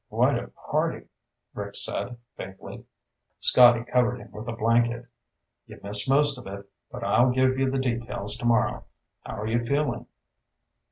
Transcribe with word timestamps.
"Quite 0.09 0.35
a 0.43 0.47
party," 0.47 1.05
Rick 1.53 1.75
said 1.75 2.17
faintly. 2.35 2.85
Scotty 3.39 3.83
covered 3.83 4.17
him 4.17 4.31
with 4.31 4.47
a 4.47 4.55
blanket. 4.57 5.05
"You 5.67 5.79
missed 5.83 6.09
most 6.09 6.39
of 6.39 6.47
it, 6.47 6.67
but 6.91 7.03
I'll 7.03 7.29
give 7.29 7.59
you 7.59 7.69
the 7.69 7.77
details 7.77 8.35
tomorrow. 8.35 8.85
How 9.23 9.39
are 9.39 9.47
you 9.47 9.63
feeling?" 9.63 10.07